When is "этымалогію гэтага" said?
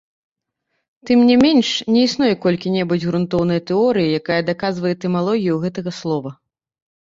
4.97-5.91